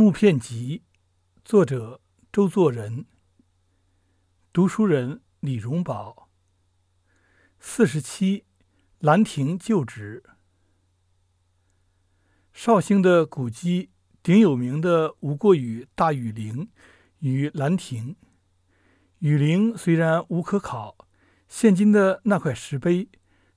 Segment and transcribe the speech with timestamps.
[0.00, 0.84] 木片集》，
[1.44, 2.00] 作者
[2.30, 3.06] 周作人，
[4.52, 6.28] 读书人李荣宝。
[7.58, 8.44] 四十七，
[9.00, 10.22] 兰亭旧址。
[12.52, 13.90] 绍兴的古迹
[14.22, 16.70] 顶有名的无过于大禹陵
[17.18, 18.14] 与兰亭。
[19.18, 21.08] 禹陵虽然无可考，
[21.48, 23.08] 现今的那块石碑，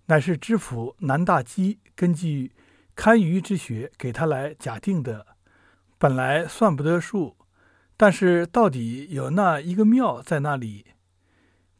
[0.08, 2.56] 乃是知府南大基根据
[2.96, 5.31] 堪舆之学给他来假定的。
[6.02, 7.38] 本来算不得数，
[7.96, 10.88] 但是到底有那一个庙在那里，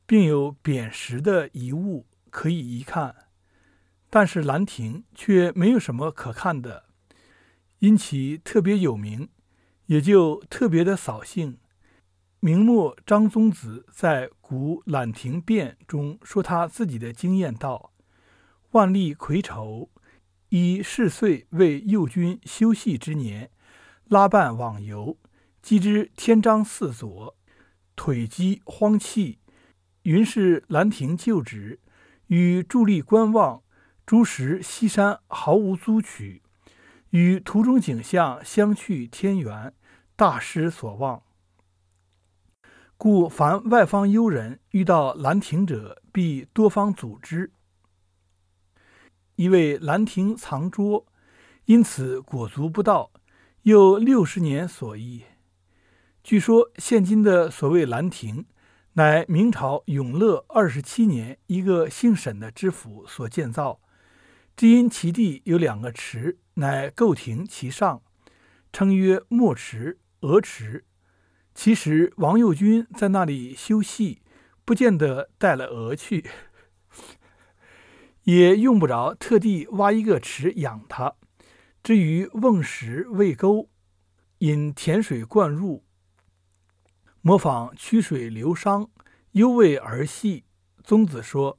[0.06, 3.16] 并有扁石的遗物可以一看，
[4.12, 6.86] 但是兰亭却没有什么可看的，
[7.80, 9.28] 因其特别有名，
[9.88, 11.58] 也就特别的扫兴。
[12.40, 17.92] 明末张宗子在《古兰亭变》中说他自己的经验道
[18.74, 19.90] ：“万历癸丑，
[20.50, 23.50] 以是岁为右军休息之年。”
[24.12, 25.16] 拉伴网游，
[25.62, 27.34] 击之天章寺左，
[27.96, 29.40] 腿疾荒弃，
[30.02, 31.80] 云是兰亭旧址，
[32.28, 33.64] 与伫立观望，
[34.06, 36.42] 诸石西山毫无租取，
[37.12, 39.74] 与途中景象相去天远，
[40.18, 41.24] 大失所望。
[42.98, 47.54] 故凡外方幽人遇到兰亭者，必多方阻之，
[49.38, 51.08] 以为兰亭藏拙，
[51.64, 53.10] 因此裹足不到。
[53.64, 55.22] 又六十年所忆。
[56.24, 58.46] 据说现今的所谓兰亭，
[58.94, 63.80] 乃明朝永乐二十七年一个姓沈的知府所建造。
[64.56, 68.02] 只因其地有两个池，乃构亭其上，
[68.74, 70.86] 称曰墨池、鹅池。
[71.54, 74.24] 其实王右军在那里修戏，
[74.66, 76.26] 不见得带了鹅去，
[78.24, 81.14] 也用不着特地挖一个池养它。
[81.84, 83.68] 至于瓮石未沟，
[84.38, 85.84] 引甜水灌入，
[87.22, 88.90] 模仿曲水流觞，
[89.32, 90.44] 幽味而细。
[90.84, 91.58] 宗子说：“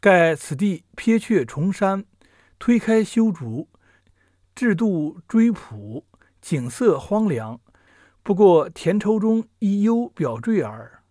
[0.00, 2.04] 盖此地撇却重山，
[2.58, 3.68] 推开修竹，
[4.52, 6.04] 制度追朴，
[6.40, 7.60] 景色荒凉。
[8.24, 11.04] 不过田畴中一幽表缀耳。”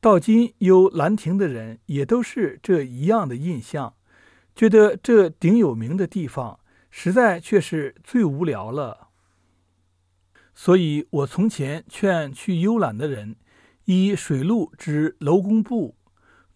[0.00, 3.94] 到今有兰亭的人，也都是这一样的印象，
[4.54, 6.59] 觉得这顶有名的地方。
[6.90, 9.08] 实在却是最无聊了，
[10.54, 13.36] 所以我从前劝去游览的人，
[13.84, 15.96] 依水路之楼宫部，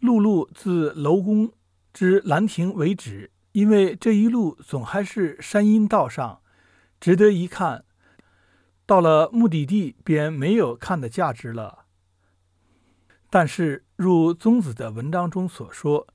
[0.00, 1.53] 陆路自楼宫
[1.93, 6.41] 之兰亭为止，因为这一路总还是山阴道上，
[7.00, 7.84] 值得一看。
[8.84, 11.87] 到了目的地，便没有看的价值了。
[13.31, 16.06] 但是如宗子的文章中所说，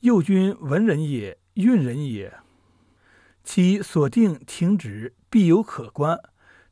[0.00, 2.41] 右军文人也，运人也。
[3.44, 6.18] 其锁定停止必有可观。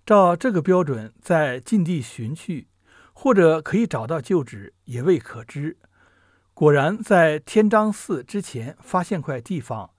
[0.06, 2.68] 照这个标准，在近地寻去，
[3.12, 5.76] 或者可以找到旧址，也未可知。
[6.54, 9.90] 果然，在天章寺之前发现块地方。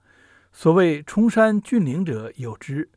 [0.52, 2.90] 所谓崇山峻岭者有之，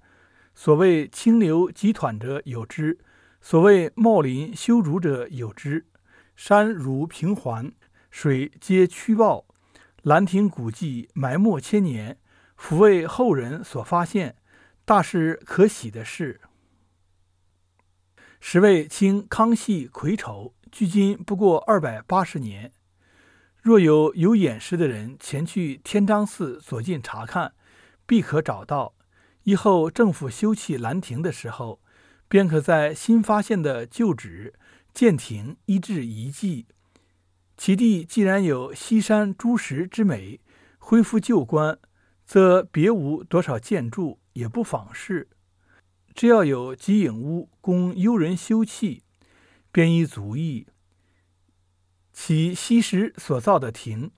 [0.54, 3.00] 所谓清流急湍者有之，
[3.40, 5.86] 所谓茂林修竹者有之。
[6.36, 7.72] 山如平缓，
[8.12, 9.46] 水皆曲抱。
[10.04, 12.18] 兰亭古迹埋没千年。
[12.60, 14.36] 抚为后人所发现，
[14.86, 16.42] 大是可喜的事。
[18.40, 22.72] 十位清康熙癸丑，距今不过二百八十年。
[23.62, 27.54] 若有有眼识的人前去天章寺左近查看，
[28.06, 28.94] 必可找到。
[29.44, 31.80] 以后政府修葺兰亭的时候，
[32.28, 34.54] 便可在新发现的旧址
[34.94, 36.68] 建亭依置遗迹。
[37.58, 40.40] 其地既然有西山诸石之美，
[40.78, 41.80] 恢复旧观。
[42.26, 45.30] 则别无多少建筑，也不妨事。
[46.14, 49.02] 只要有几影屋供幽人休憩，
[49.72, 50.68] 便已足矣。
[52.12, 54.12] 其西时所造的亭，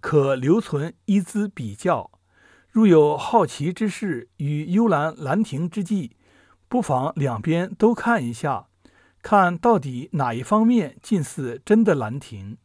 [0.00, 2.10] 可留存一资比较。
[2.68, 6.16] 如有好奇之事与幽兰兰亭之际，
[6.68, 8.66] 不妨两边都看一下，
[9.22, 12.58] 看到底哪一方面近似真的兰亭。